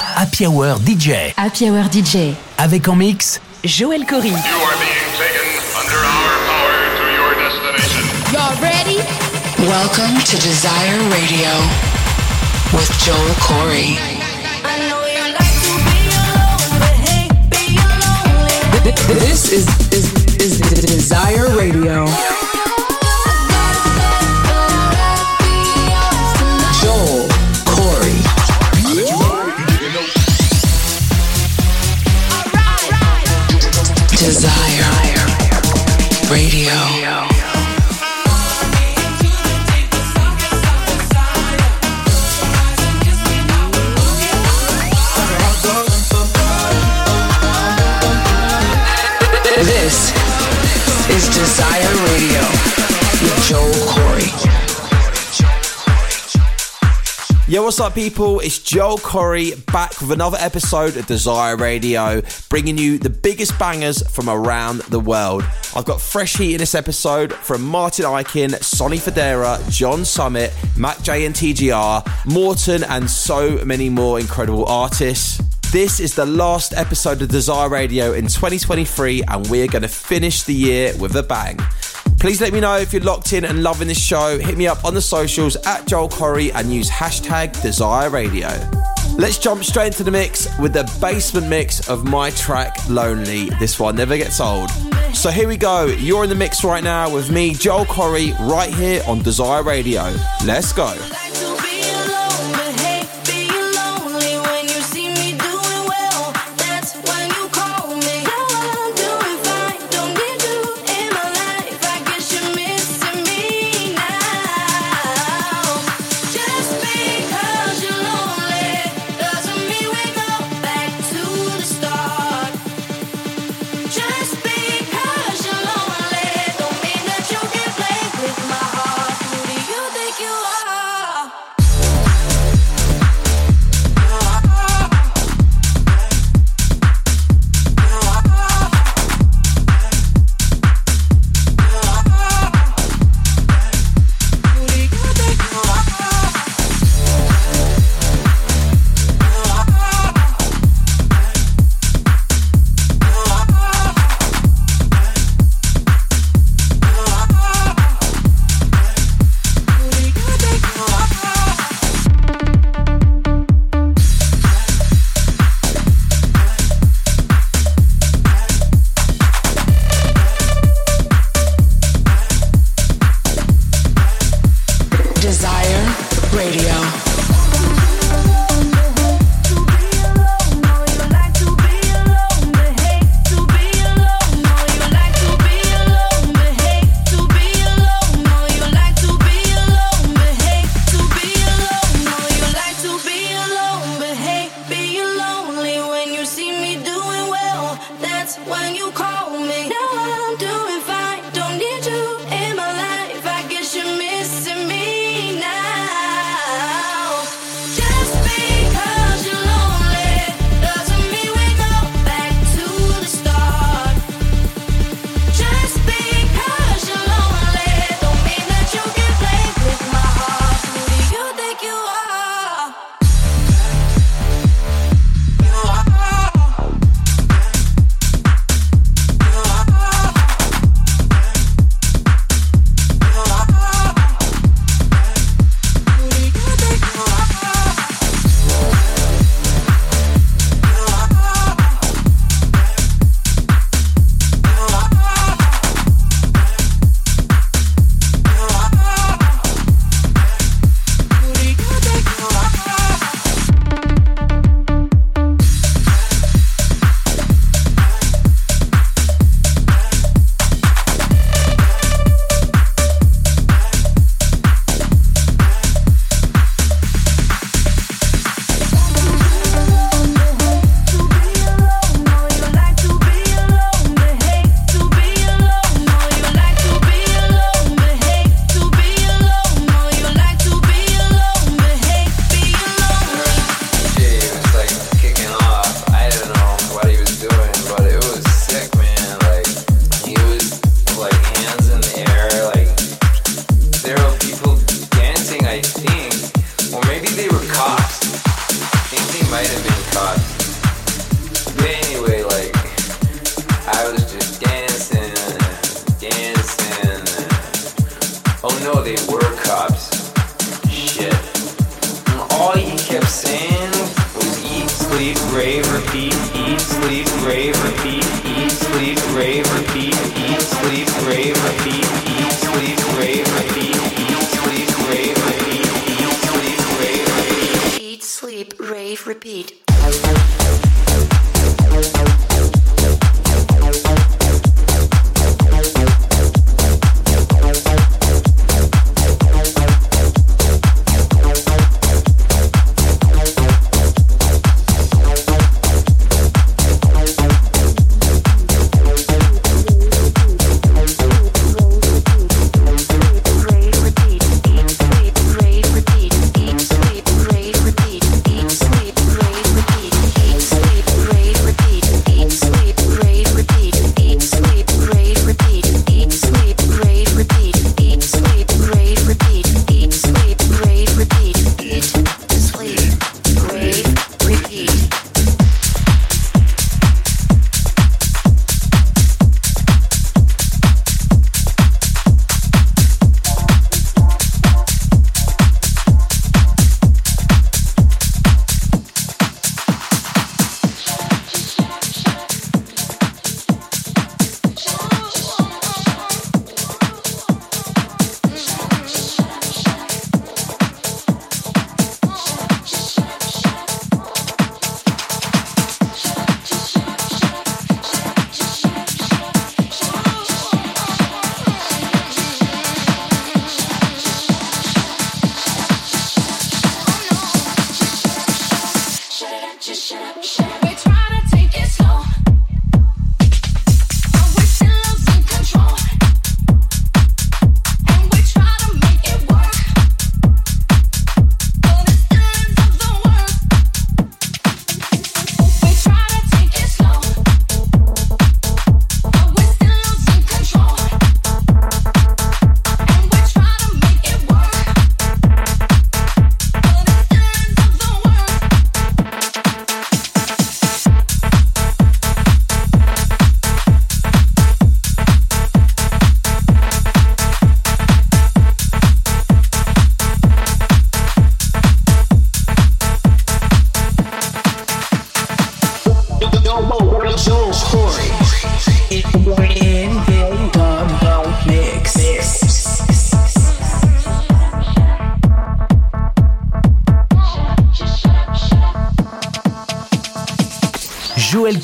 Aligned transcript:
Happy 0.00 0.46
Hour 0.46 0.78
DJ. 0.80 1.34
Happy 1.36 1.68
Hour 1.68 1.84
DJ. 1.92 2.34
Avec 2.56 2.88
en 2.88 2.96
mix 2.96 3.40
Joël 3.64 4.06
Corry. 4.06 4.30
You 4.30 4.34
are 4.34 4.78
being 4.80 5.12
taken 5.18 5.46
under 5.76 6.00
our 6.00 6.36
power 6.48 6.76
to 6.96 7.04
your 7.12 7.34
destination. 7.36 8.04
Y'all 8.32 8.56
ready? 8.62 8.96
Welcome 9.68 10.16
to 10.24 10.36
Desire 10.40 10.98
Radio 11.10 11.52
with 12.72 12.90
Joel 13.04 13.34
Corry. 13.44 13.98
This 19.08 19.52
is, 19.52 19.66
is, 19.92 20.12
is 20.40 20.60
Desire 20.60 21.54
Radio. 21.56 22.06
Desire 34.40 35.20
Radio. 36.30 37.19
Yo, 57.50 57.64
what's 57.64 57.80
up, 57.80 57.96
people? 57.96 58.38
It's 58.38 58.60
Joel 58.60 58.98
Corry 58.98 59.66
back 59.72 60.00
with 60.00 60.12
another 60.12 60.38
episode 60.40 60.96
of 60.96 61.04
Desire 61.06 61.56
Radio, 61.56 62.22
bringing 62.48 62.78
you 62.78 62.96
the 62.96 63.10
biggest 63.10 63.58
bangers 63.58 64.08
from 64.08 64.28
around 64.28 64.82
the 64.82 65.00
world. 65.00 65.42
I've 65.74 65.84
got 65.84 66.00
fresh 66.00 66.36
heat 66.36 66.52
in 66.52 66.58
this 66.58 66.76
episode 66.76 67.32
from 67.32 67.62
Martin 67.62 68.04
Ikin, 68.04 68.62
Sonny 68.62 68.98
Fodera, 68.98 69.68
John 69.68 70.04
Summit, 70.04 70.52
Mac 70.76 71.02
J 71.02 71.26
and 71.26 71.34
TGR, 71.34 72.24
Morten, 72.32 72.84
and 72.84 73.10
so 73.10 73.64
many 73.64 73.88
more 73.90 74.20
incredible 74.20 74.64
artists. 74.66 75.42
This 75.72 75.98
is 75.98 76.14
the 76.14 76.26
last 76.26 76.72
episode 76.74 77.20
of 77.20 77.30
Desire 77.30 77.68
Radio 77.68 78.12
in 78.12 78.28
2023, 78.28 79.24
and 79.26 79.44
we're 79.48 79.66
going 79.66 79.82
to 79.82 79.88
finish 79.88 80.44
the 80.44 80.54
year 80.54 80.96
with 80.98 81.16
a 81.16 81.24
bang. 81.24 81.58
Please 82.20 82.38
let 82.42 82.52
me 82.52 82.60
know 82.60 82.76
if 82.76 82.92
you're 82.92 83.02
locked 83.02 83.32
in 83.32 83.46
and 83.46 83.62
loving 83.62 83.88
this 83.88 83.98
show. 83.98 84.38
Hit 84.38 84.58
me 84.58 84.66
up 84.66 84.84
on 84.84 84.92
the 84.92 85.00
socials 85.00 85.56
at 85.64 85.86
Joel 85.86 86.10
Corry 86.10 86.52
and 86.54 86.70
use 86.70 86.90
hashtag 86.90 87.58
Desire 87.62 88.10
Radio. 88.10 88.48
Let's 89.16 89.38
jump 89.38 89.64
straight 89.64 89.86
into 89.86 90.04
the 90.04 90.10
mix 90.10 90.46
with 90.58 90.74
the 90.74 90.84
basement 91.00 91.48
mix 91.48 91.88
of 91.88 92.04
my 92.04 92.30
track 92.32 92.76
Lonely. 92.90 93.48
This 93.58 93.80
one 93.80 93.96
never 93.96 94.18
gets 94.18 94.38
old. 94.38 94.68
So 95.14 95.30
here 95.30 95.48
we 95.48 95.56
go. 95.56 95.86
You're 95.86 96.24
in 96.24 96.28
the 96.28 96.36
mix 96.36 96.62
right 96.62 96.84
now 96.84 97.12
with 97.12 97.30
me, 97.30 97.54
Joel 97.54 97.86
Corry, 97.86 98.38
right 98.38 98.72
here 98.72 99.02
on 99.06 99.22
Desire 99.22 99.62
Radio. 99.62 100.14
Let's 100.44 100.74
go. 100.74 100.94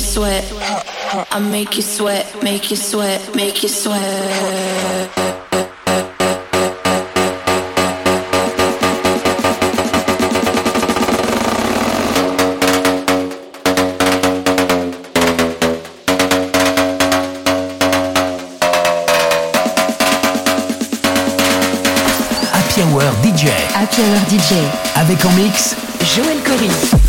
sweat. 0.00 0.44
I 1.30 1.38
make 1.38 1.76
you 1.76 1.82
sweat, 1.82 2.42
make 2.42 2.70
you 2.70 2.76
sweat, 2.76 3.34
make 3.34 3.62
you 3.62 3.68
sweat. 3.68 4.00
Happy 22.52 22.82
Hour 22.82 23.12
DJ. 23.22 23.50
Happy 23.74 24.02
Hour 24.02 24.20
DJ. 24.28 24.54
Avec 24.96 25.24
en 25.24 25.30
mix 25.32 25.76
Joël 26.14 26.38
Corinne. 26.44 26.99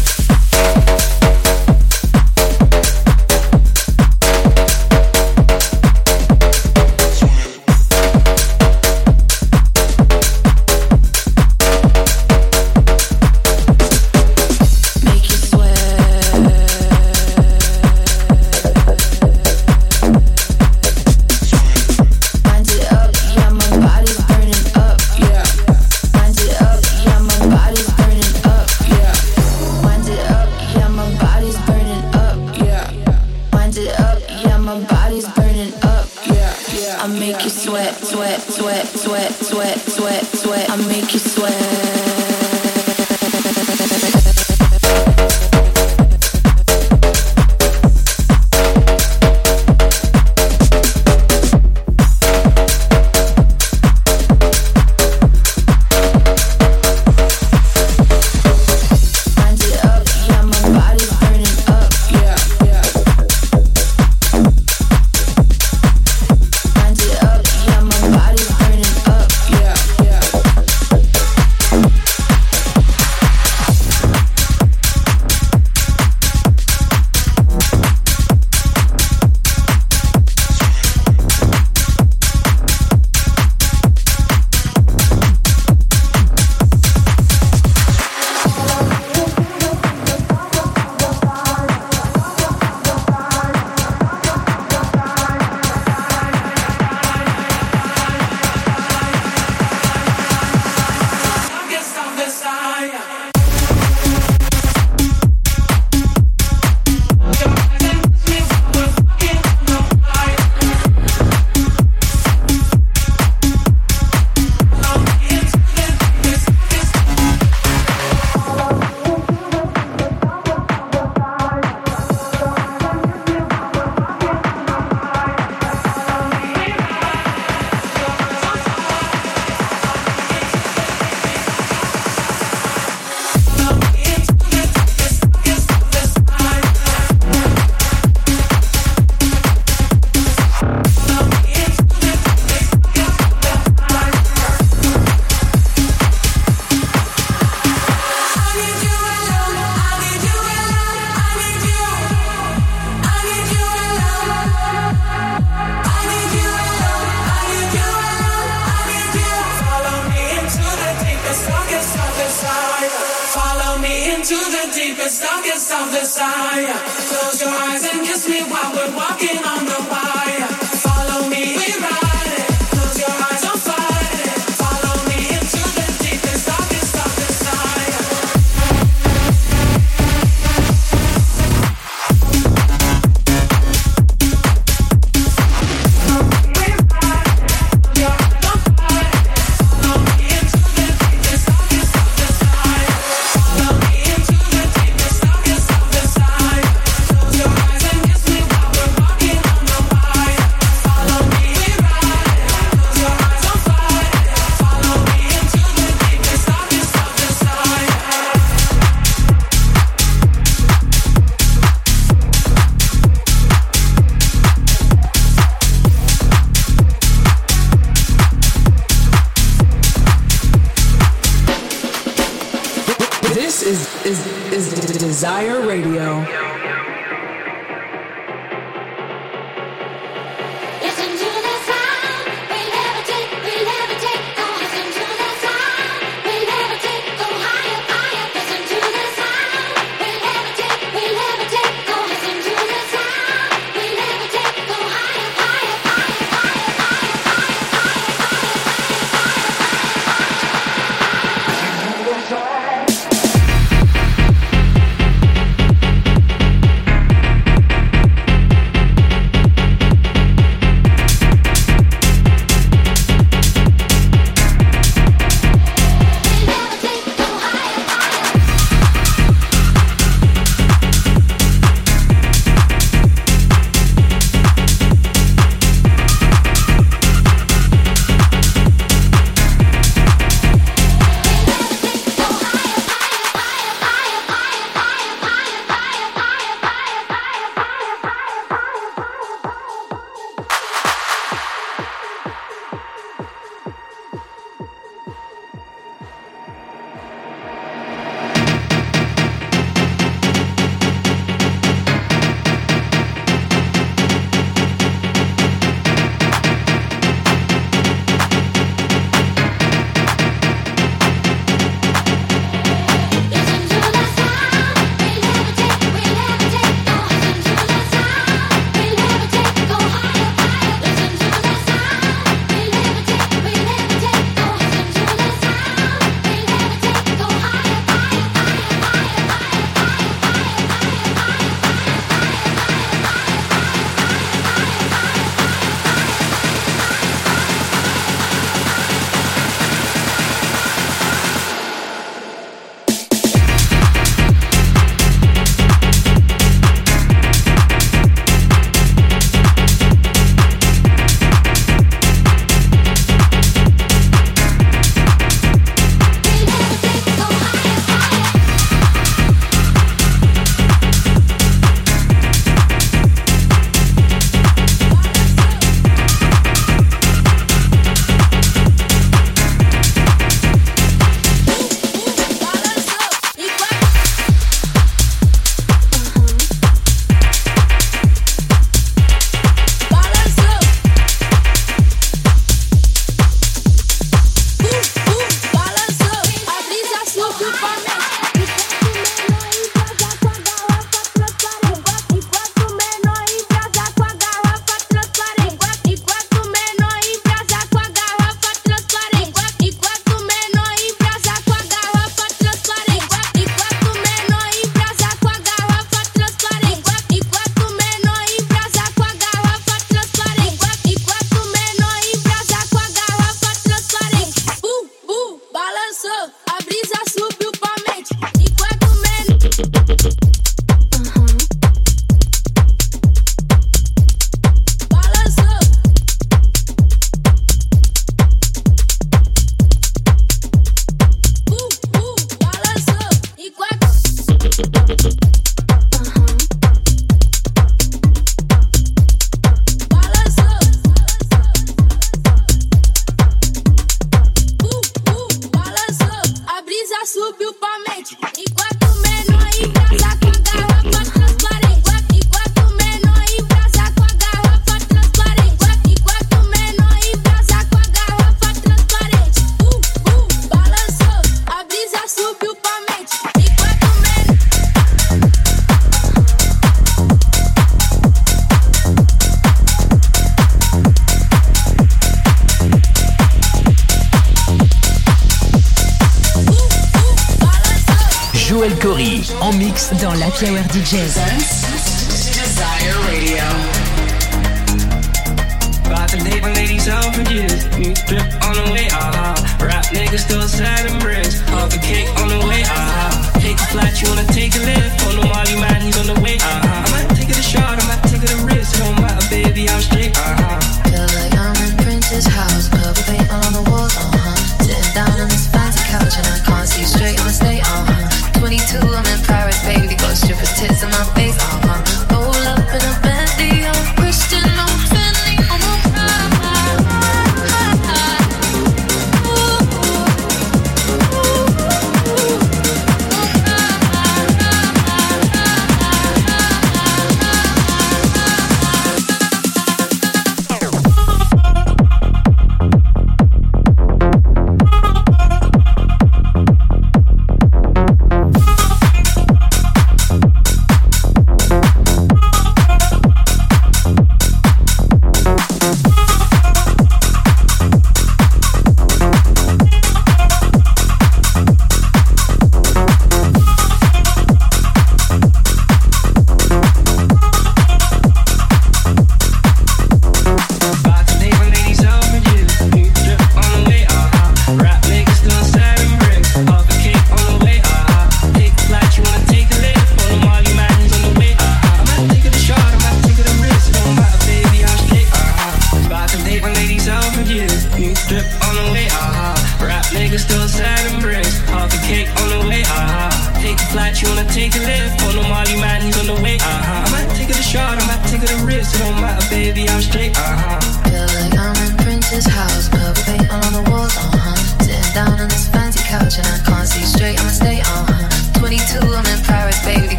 Hour 480.44 480.64
DJ. 480.74 481.31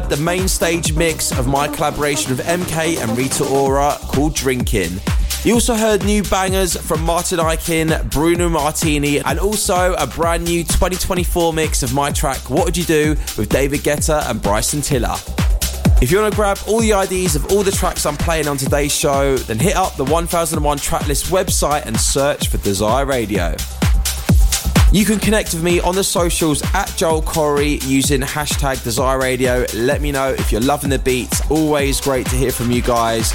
Heard 0.00 0.10
the 0.10 0.22
main 0.22 0.48
stage 0.48 0.94
mix 0.94 1.36
of 1.38 1.46
my 1.46 1.66
collaboration 1.68 2.34
with 2.34 2.46
MK 2.46 3.02
and 3.02 3.18
Rita 3.18 3.44
Ora 3.44 3.96
called 4.00 4.34
Drinking. 4.34 4.90
You 5.44 5.54
also 5.54 5.74
heard 5.74 6.04
new 6.04 6.22
bangers 6.22 6.76
from 6.76 7.02
Martin 7.02 7.38
Ikin, 7.38 8.10
Bruno 8.10 8.48
Martini, 8.48 9.18
and 9.20 9.38
also 9.38 9.94
a 9.94 10.06
brand 10.06 10.44
new 10.44 10.62
2024 10.62 11.52
mix 11.52 11.82
of 11.82 11.92
my 11.92 12.10
track 12.10 12.50
What 12.50 12.64
Would 12.66 12.76
You 12.76 12.84
Do 12.84 13.10
with 13.36 13.48
David 13.48 13.80
Guetta 13.80 14.28
and 14.30 14.40
Bryson 14.40 14.80
Tiller. 14.80 15.14
If 16.00 16.10
you 16.10 16.20
want 16.20 16.32
to 16.32 16.36
grab 16.36 16.58
all 16.66 16.80
the 16.80 16.92
IDs 16.92 17.36
of 17.36 17.50
all 17.52 17.62
the 17.62 17.72
tracks 17.72 18.06
I'm 18.06 18.16
playing 18.16 18.48
on 18.48 18.56
today's 18.56 18.94
show, 18.94 19.36
then 19.36 19.58
hit 19.58 19.76
up 19.76 19.96
the 19.96 20.04
1001 20.04 20.78
Tracklist 20.78 21.30
website 21.30 21.84
and 21.86 21.98
search 21.98 22.48
for 22.48 22.58
Desire 22.58 23.04
Radio. 23.06 23.54
You 24.92 25.04
can 25.04 25.20
connect 25.20 25.54
with 25.54 25.62
me 25.62 25.78
on 25.78 25.94
the 25.94 26.02
socials 26.02 26.62
at 26.74 26.92
Joel 26.96 27.22
Corry 27.22 27.80
using 27.86 28.20
hashtag 28.22 28.82
Desire 28.82 29.20
Radio. 29.20 29.64
Let 29.72 30.00
me 30.00 30.10
know 30.10 30.30
if 30.30 30.50
you're 30.50 30.60
loving 30.60 30.90
the 30.90 30.98
beats. 30.98 31.48
Always 31.48 32.00
great 32.00 32.26
to 32.26 32.34
hear 32.34 32.50
from 32.50 32.72
you 32.72 32.82
guys. 32.82 33.30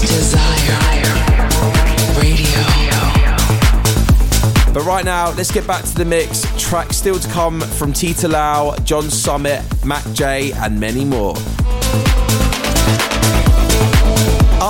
Desire 0.00 1.06
Radio. 2.18 2.64
But 4.74 4.82
right 4.84 5.04
now, 5.04 5.30
let's 5.34 5.52
get 5.52 5.68
back 5.68 5.84
to 5.84 5.94
the 5.94 6.04
mix. 6.04 6.44
Tracks 6.60 6.96
still 6.96 7.20
to 7.20 7.28
come 7.28 7.60
from 7.60 7.92
Tita 7.92 8.26
Lau, 8.26 8.74
John 8.78 9.08
Summit, 9.08 9.62
Mac 9.84 10.04
J, 10.14 10.50
and 10.52 10.80
many 10.80 11.04
more. 11.04 11.36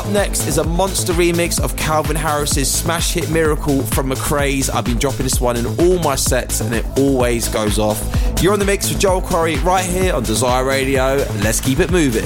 Up 0.00 0.08
next 0.08 0.46
is 0.46 0.56
a 0.56 0.64
monster 0.64 1.12
remix 1.12 1.60
of 1.60 1.76
Calvin 1.76 2.16
Harris's 2.16 2.72
smash 2.72 3.12
hit 3.12 3.28
Miracle 3.28 3.82
from 3.82 4.08
McCrae's. 4.08 4.70
I've 4.70 4.86
been 4.86 4.96
dropping 4.96 5.24
this 5.24 5.42
one 5.42 5.58
in 5.58 5.66
all 5.66 5.98
my 5.98 6.14
sets 6.14 6.62
and 6.62 6.74
it 6.74 6.86
always 6.96 7.48
goes 7.48 7.78
off. 7.78 8.00
You're 8.40 8.54
on 8.54 8.60
the 8.60 8.64
mix 8.64 8.88
with 8.88 8.98
Joel 8.98 9.20
Corry 9.20 9.62
right 9.62 9.84
here 9.84 10.14
on 10.14 10.22
Desire 10.22 10.64
Radio. 10.64 11.16
Let's 11.42 11.60
keep 11.60 11.80
it 11.80 11.90
moving. 11.90 12.24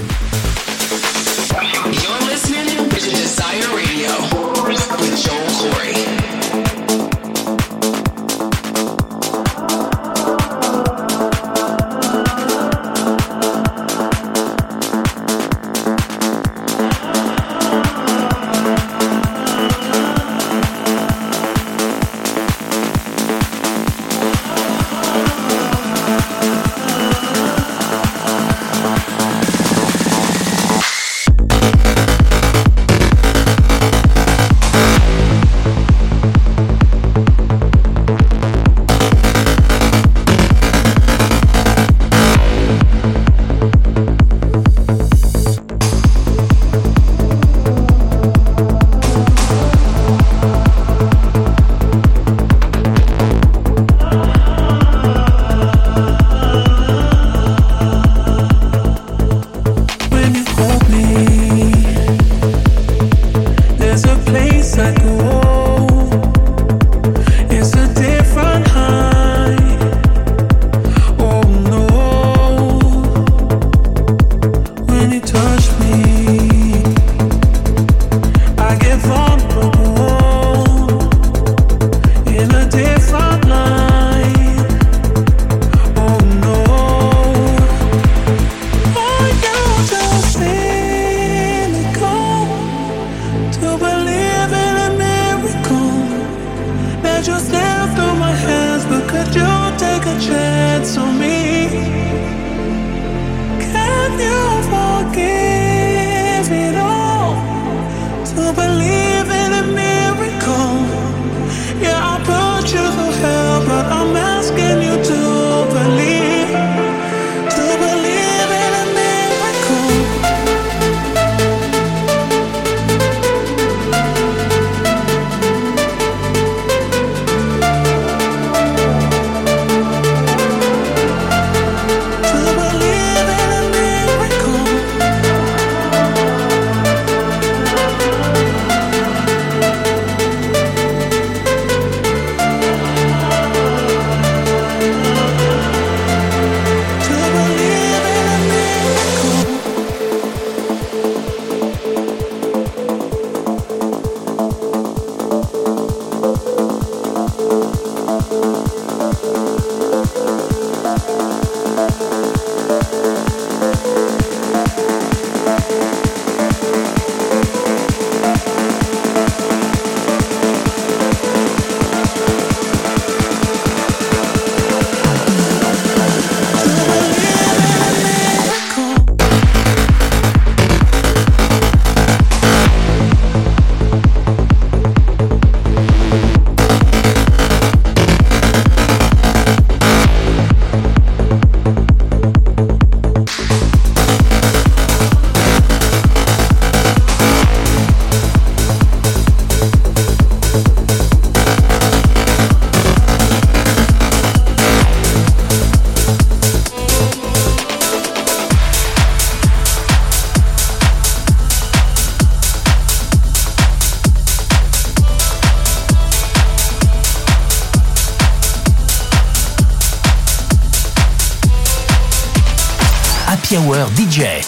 You're 2.01 2.21
listening 2.29 2.89
to 2.91 3.11
Desire 3.11 3.77
Radio 3.77 3.84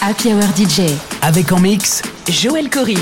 Happy 0.09 0.33
Hour 0.33 0.55
DJ. 0.55 0.83
Avec 1.21 1.51
en 1.51 1.59
mix 1.59 2.01
Joël 2.29 2.69
Corry. 2.69 2.97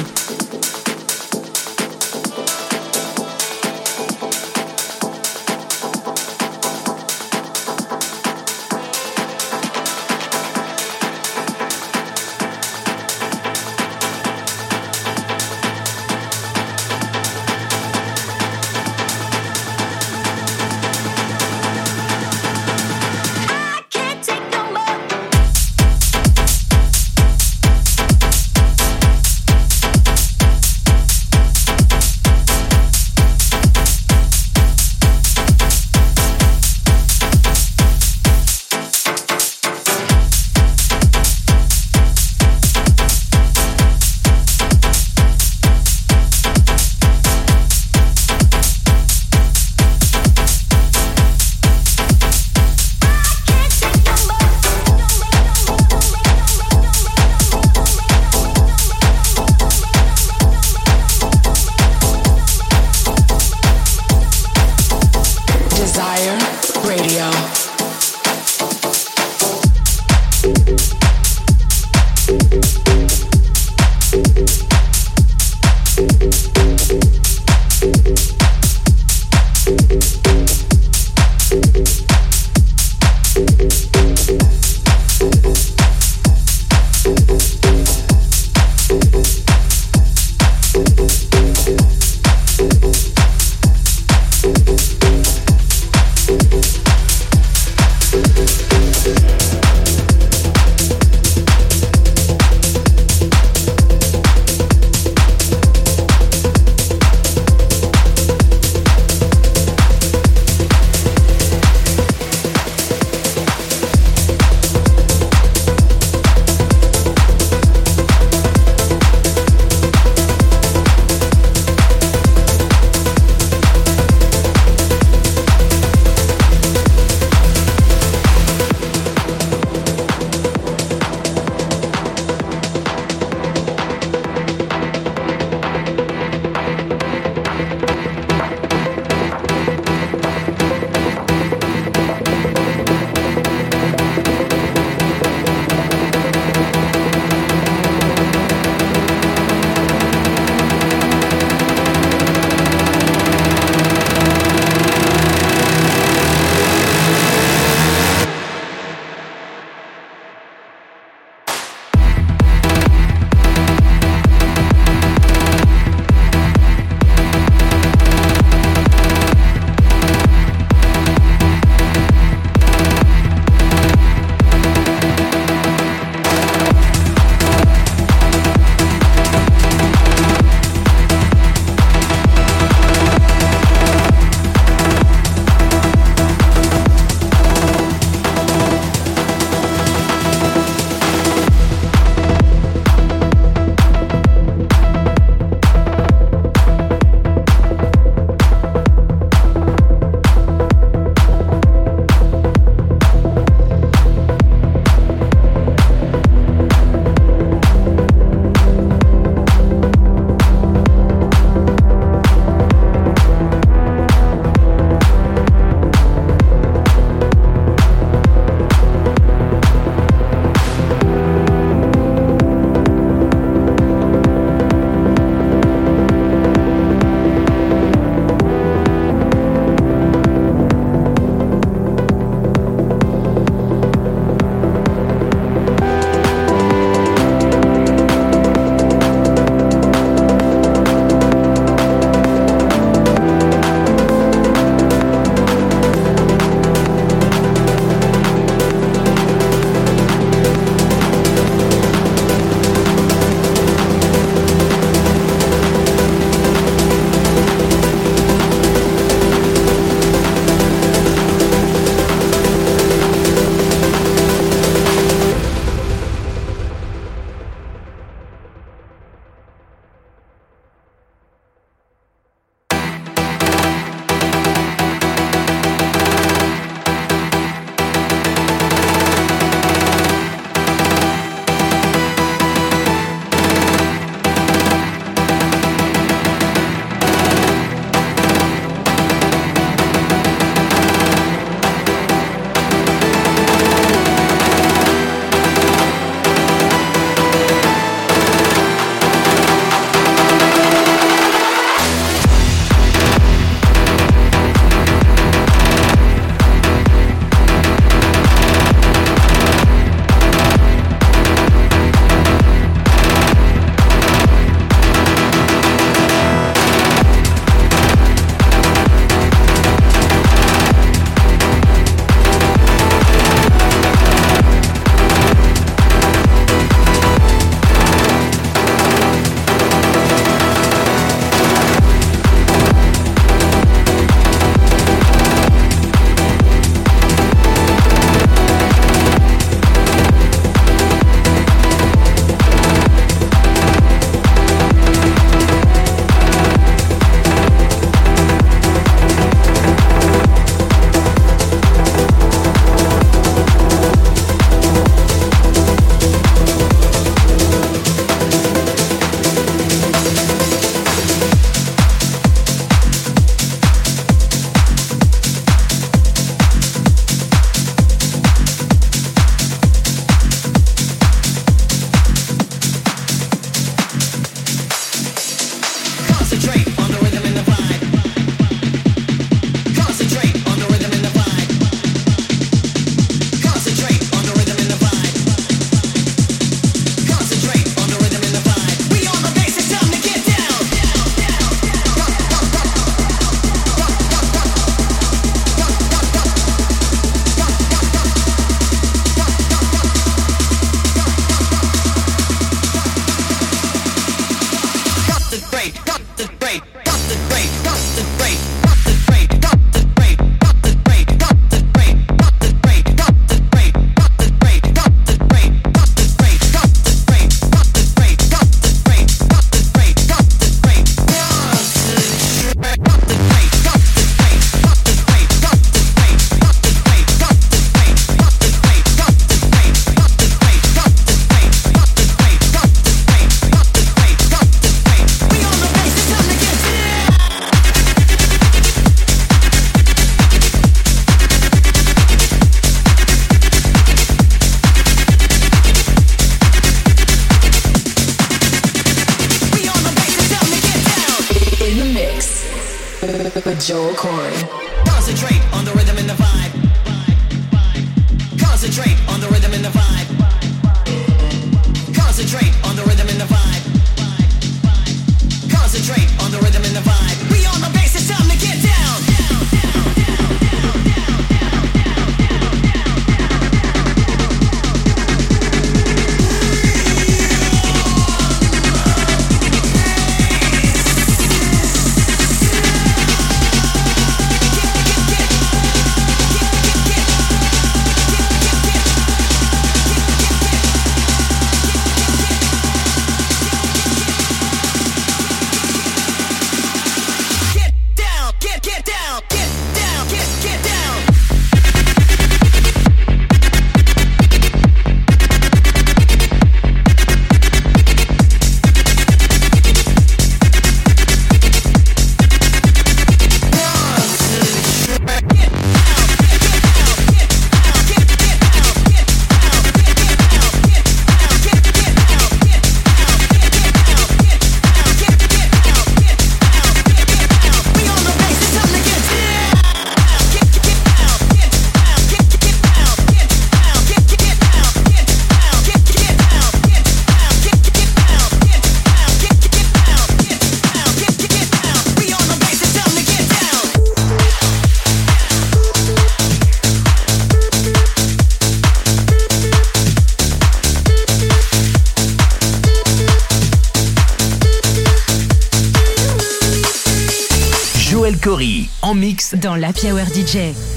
Dans 559.46 559.56
la 559.56 559.68
Hour 559.68 560.08
DJ. 560.08 560.75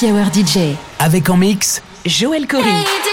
Happy 0.00 0.12
Hour 0.12 0.32
DJ. 0.32 0.76
Avec 1.00 1.28
en 1.28 1.36
mix 1.36 1.82
Joël 2.06 2.46
Corry. 2.46 2.70
In 2.70 3.07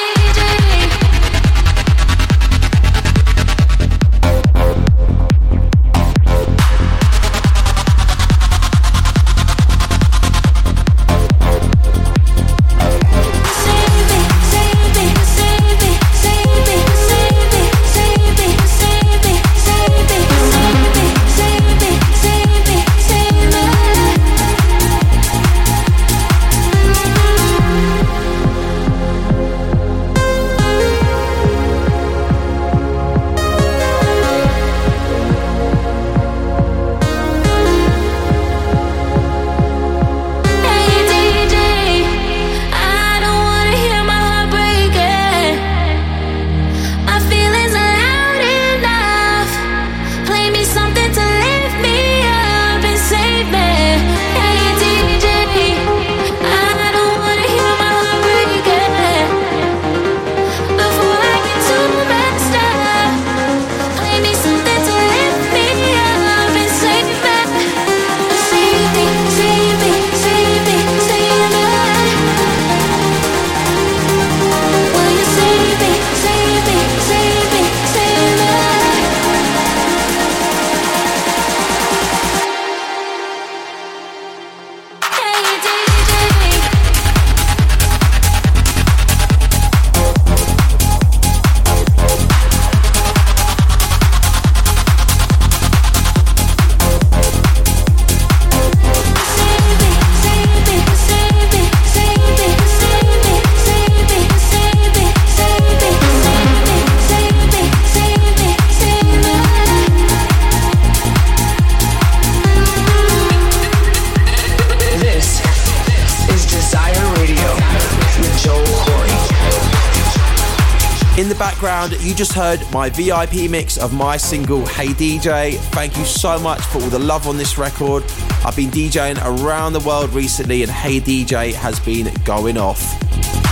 you 122.16 122.20
just 122.20 122.34
heard 122.34 122.62
my 122.72 122.90
VIP 122.90 123.52
mix 123.52 123.78
of 123.78 123.94
my 123.94 124.16
single 124.16 124.66
Hey 124.66 124.88
DJ. 124.88 125.56
Thank 125.74 125.98
you 125.98 126.06
so 126.06 126.40
much 126.40 126.62
for 126.62 126.82
all 126.82 126.88
the 126.88 127.00
love 127.00 127.28
on 127.28 127.36
this 127.36 127.58
record. 127.58 128.04
I've 128.46 128.56
been 128.56 128.70
DJing 128.70 129.18
around 129.26 129.74
the 129.74 129.82
world 129.82 130.14
recently, 130.14 130.64
and 130.64 130.72
Hey 130.72 131.02
DJ 131.02 131.52
has 131.54 131.78
been 131.82 132.14
going 132.24 132.58
off. 132.58 132.80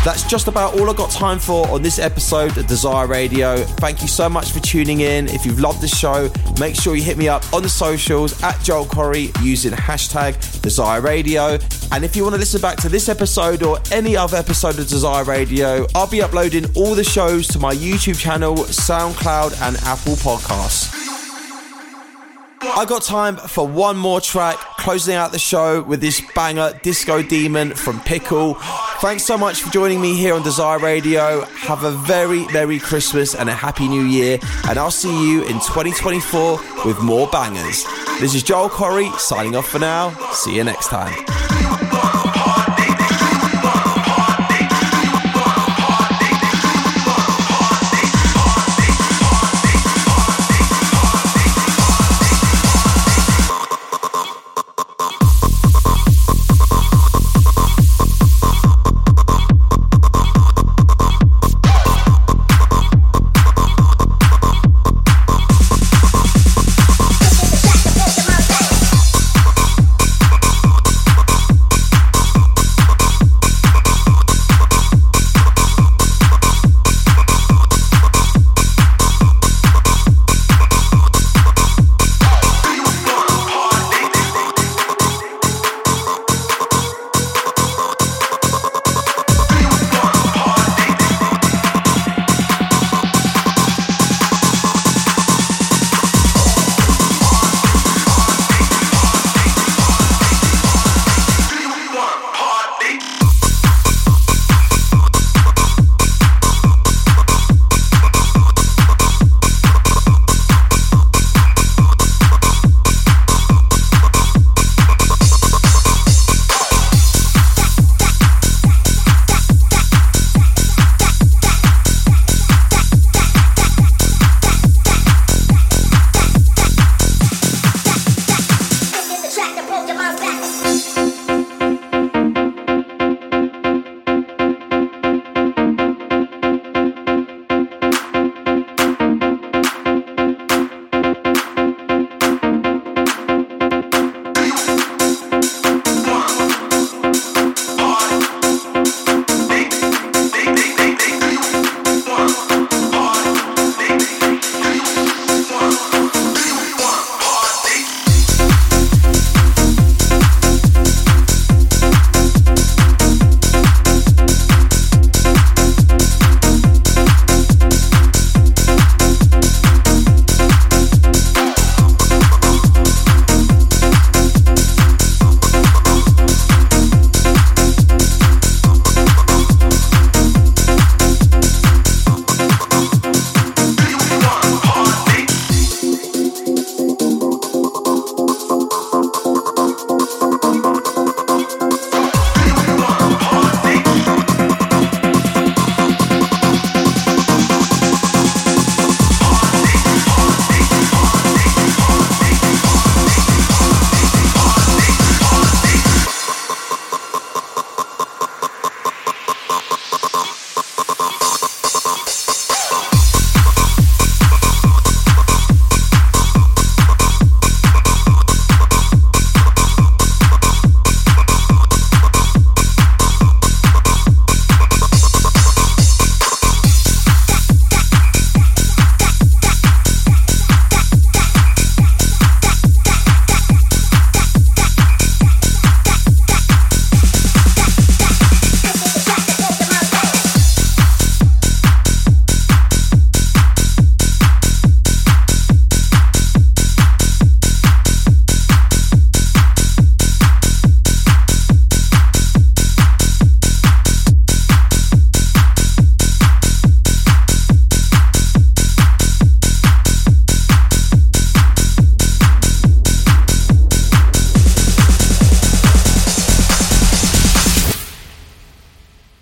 That's 0.06 0.24
just 0.24 0.48
about 0.48 0.80
all 0.80 0.90
I've 0.90 0.96
got 0.96 1.12
time 1.12 1.40
for 1.40 1.68
on 1.70 1.82
this 1.82 2.00
episode 2.00 2.58
of 2.58 2.68
Desire 2.68 3.08
Radio. 3.08 3.58
Thank 3.58 4.02
you 4.02 4.08
so 4.08 4.30
much 4.30 4.52
for 4.52 4.60
tuning 4.60 5.02
in. 5.02 5.28
If 5.28 5.46
you've 5.46 5.60
loved 5.60 5.82
the 5.82 5.88
show, 5.88 6.30
make 6.60 6.76
sure 6.76 6.96
you 6.96 7.04
hit 7.04 7.18
me 7.18 7.28
up 7.28 7.44
on 7.54 7.64
the 7.64 7.70
socials 7.70 8.42
at 8.44 8.62
Joel 8.62 8.86
Corry 8.86 9.32
using 9.44 9.72
hashtag 9.72 10.62
Desire 10.62 11.02
Radio. 11.02 11.58
And 11.94 12.04
if 12.04 12.16
you 12.16 12.24
want 12.24 12.34
to 12.34 12.40
listen 12.40 12.60
back 12.60 12.78
to 12.78 12.90
this 12.90 13.08
episode 13.08 13.62
or 13.62 13.78
any 13.92 14.18
other 14.18 14.36
episode 14.36 14.80
of 14.80 14.88
Desire 14.88 15.24
Radio, 15.26 15.86
I'll 15.94 16.10
be 16.10 16.24
uploading 16.24 16.66
all 16.76 16.96
the 16.96 17.04
shows 17.04 17.48
to 17.50 17.60
my 17.60 17.72
YouTube 17.72 18.18
channel, 18.18 18.56
SoundCloud, 18.56 19.62
and 19.62 19.78
Apple 19.84 20.16
Podcasts. 20.16 20.92
I 22.62 22.86
got 22.86 23.04
time 23.04 23.38
for 23.38 23.68
one 23.68 23.96
more 23.96 24.20
track, 24.20 24.56
closing 24.80 25.14
out 25.14 25.34
the 25.34 25.38
show 25.38 25.84
with 25.84 26.02
this 26.02 26.20
banger 26.34 26.80
Disco 26.82 27.22
Demon 27.22 27.76
from 27.76 28.00
Pickle. 28.00 28.56
Thanks 29.00 29.24
so 29.24 29.38
much 29.38 29.62
for 29.62 29.70
joining 29.70 30.02
me 30.02 30.16
here 30.16 30.34
on 30.34 30.42
Desire 30.42 30.80
Radio. 30.80 31.42
Have 31.42 31.84
a 31.84 31.92
very 31.92 32.48
Merry 32.48 32.80
Christmas 32.80 33.36
and 33.36 33.50
a 33.50 33.54
Happy 33.54 33.88
New 33.88 34.06
Year, 34.06 34.40
and 34.68 34.80
I'll 34.80 34.90
see 34.90 35.30
you 35.30 35.44
in 35.44 35.60
2024 35.60 36.60
with 36.86 37.00
more 37.04 37.28
bangers. 37.28 37.86
This 38.20 38.34
is 38.34 38.42
Joel 38.42 38.70
Corry 38.70 39.16
signing 39.20 39.56
off 39.56 39.68
for 39.68 39.78
now. 39.78 40.10
See 40.32 40.56
you 40.56 40.64
next 40.64 40.88
time. 40.88 41.43